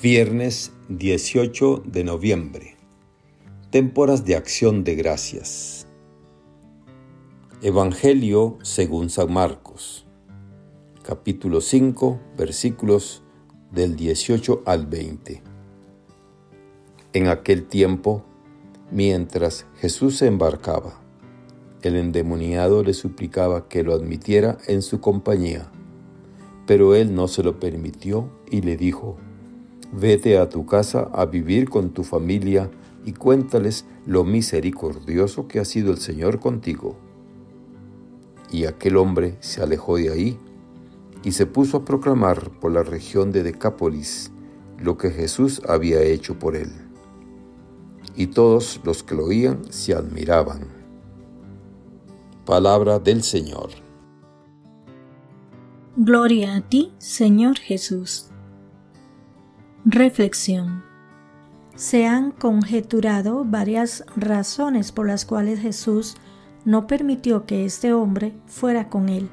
[0.00, 2.76] Viernes 18 de noviembre.
[3.72, 5.88] Temporas de acción de gracias.
[7.62, 10.06] Evangelio según San Marcos.
[11.02, 13.24] Capítulo 5, versículos
[13.72, 15.42] del 18 al 20.
[17.12, 18.24] En aquel tiempo,
[18.92, 21.00] mientras Jesús se embarcaba,
[21.82, 25.72] el endemoniado le suplicaba que lo admitiera en su compañía,
[26.68, 29.18] pero él no se lo permitió y le dijo,
[29.92, 32.70] Vete a tu casa a vivir con tu familia
[33.04, 36.96] y cuéntales lo misericordioso que ha sido el Señor contigo.
[38.50, 40.38] Y aquel hombre se alejó de ahí
[41.24, 44.30] y se puso a proclamar por la región de Decápolis
[44.78, 46.70] lo que Jesús había hecho por él.
[48.14, 50.60] Y todos los que lo oían se admiraban.
[52.44, 53.70] Palabra del Señor.
[55.96, 58.30] Gloria a ti, Señor Jesús.
[59.90, 60.84] Reflexión.
[61.74, 66.14] Se han conjeturado varias razones por las cuales Jesús
[66.66, 69.30] no permitió que este hombre fuera con él.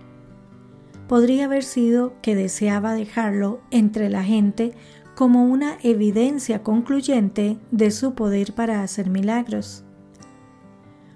[1.09, 4.71] Podría haber sido que deseaba dejarlo entre la gente
[5.13, 9.83] como una evidencia concluyente de su poder para hacer milagros.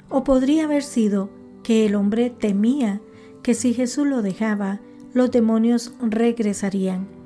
[0.10, 1.30] O podría haber sido
[1.64, 3.00] que el hombre temía
[3.42, 4.82] que si Jesús lo dejaba,
[5.14, 7.19] los demonios regresarían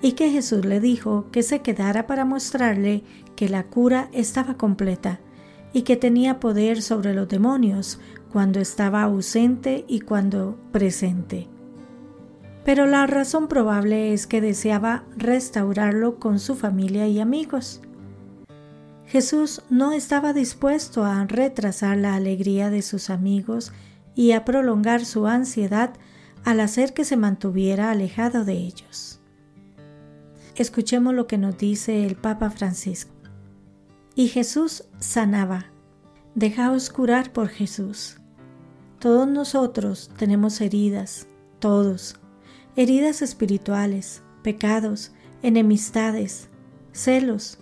[0.00, 3.02] y que Jesús le dijo que se quedara para mostrarle
[3.36, 5.20] que la cura estaba completa
[5.72, 8.00] y que tenía poder sobre los demonios
[8.32, 11.48] cuando estaba ausente y cuando presente.
[12.64, 17.80] Pero la razón probable es que deseaba restaurarlo con su familia y amigos.
[19.06, 23.72] Jesús no estaba dispuesto a retrasar la alegría de sus amigos
[24.14, 25.94] y a prolongar su ansiedad
[26.44, 29.17] al hacer que se mantuviera alejado de ellos.
[30.58, 33.12] Escuchemos lo que nos dice el Papa Francisco.
[34.16, 35.66] Y Jesús sanaba.
[36.34, 38.16] Dejaos curar por Jesús.
[38.98, 41.28] Todos nosotros tenemos heridas,
[41.60, 42.16] todos.
[42.74, 45.12] Heridas espirituales, pecados,
[45.44, 46.48] enemistades,
[46.90, 47.60] celos.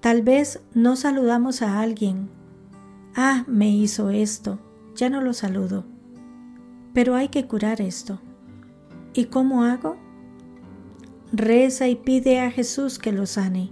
[0.00, 2.28] Tal vez no saludamos a alguien.
[3.14, 4.58] Ah, me hizo esto,
[4.96, 5.84] ya no lo saludo.
[6.92, 8.20] Pero hay que curar esto.
[9.14, 9.96] ¿Y cómo hago?
[11.32, 13.70] Reza y pide a Jesús que lo sane.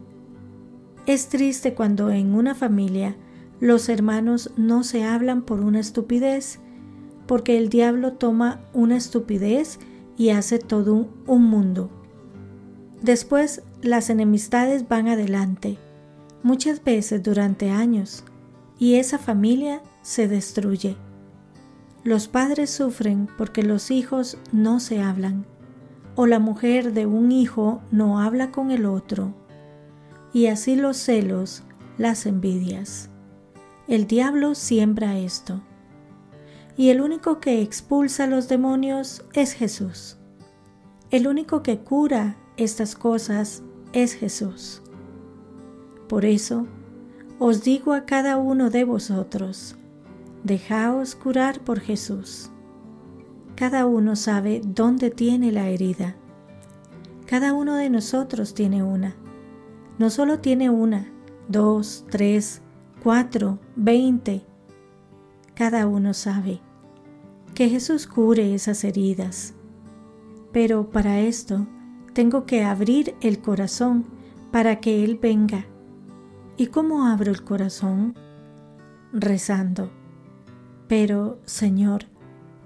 [1.07, 3.17] Es triste cuando en una familia
[3.61, 6.61] los hermanos no se hablan por una estupidez,
[7.27, 9.79] porque el diablo toma una estupidez
[10.17, 11.91] y hace todo un, mundo.
[13.03, 15.79] Después las enemistades van adelante,
[16.43, 18.25] muchas veces durante años,
[18.79, 20.97] y esa familia se destruye.
[22.03, 25.47] Los padres sufren porque los hijos no se hablan
[26.17, 29.35] o la mujer de un hijo no habla con el otro,
[30.33, 31.65] y así los celos,
[31.99, 33.11] las envidias.
[33.89, 35.61] El diablo siembra esto,
[36.77, 40.19] y el único que expulsa a los demonios es Jesús.
[41.11, 44.83] El único que cura estas cosas es Jesús.
[46.09, 46.67] Por eso,
[47.39, 49.77] os digo a cada uno de vosotros,
[50.43, 52.51] dejaos curar por Jesús
[53.55, 56.17] cada uno sabe dónde tiene la herida.
[57.27, 59.15] Cada uno de nosotros tiene una.
[59.99, 61.07] No solo tiene una,
[61.49, 62.63] dos, tres,
[63.03, 64.45] cuatro, veinte.
[65.55, 66.61] Cada uno sabe
[67.55, 69.55] que Jesús cure esas heridas.
[70.53, 71.67] Pero para esto
[72.13, 74.05] tengo que abrir el corazón
[74.51, 75.67] para que Él venga.
[76.57, 78.15] ¿Y cómo abro el corazón?
[79.13, 79.91] Rezando.
[80.89, 82.07] Pero, Señor,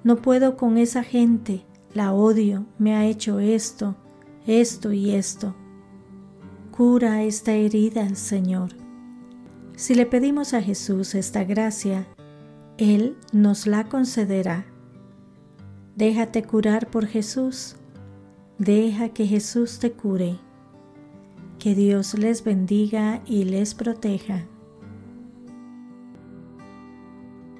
[0.09, 3.95] no puedo con esa gente, la odio, me ha hecho esto,
[4.47, 5.55] esto y esto.
[6.71, 8.71] Cura esta herida, Señor.
[9.77, 12.07] Si le pedimos a Jesús esta gracia,
[12.79, 14.65] Él nos la concederá.
[15.95, 17.77] Déjate curar por Jesús.
[18.57, 20.39] Deja que Jesús te cure.
[21.59, 24.47] Que Dios les bendiga y les proteja.